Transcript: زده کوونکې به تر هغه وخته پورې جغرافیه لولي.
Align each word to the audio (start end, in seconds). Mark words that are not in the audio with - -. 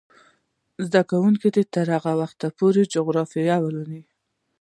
زده 0.85 1.01
کوونکې 1.11 1.47
به 1.55 1.61
تر 1.75 1.87
هغه 1.95 2.11
وخته 2.21 2.47
پورې 2.57 2.89
جغرافیه 2.93 3.57
لولي. 3.73 4.01